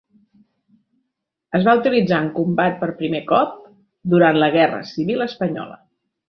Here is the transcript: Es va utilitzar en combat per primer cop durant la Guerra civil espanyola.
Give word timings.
Es 1.59 1.67
va 1.67 1.75
utilitzar 1.81 2.21
en 2.25 2.29
combat 2.37 2.79
per 2.79 2.89
primer 3.03 3.21
cop 3.33 3.53
durant 4.15 4.41
la 4.45 4.49
Guerra 4.57 4.81
civil 4.95 5.29
espanyola. 5.29 5.79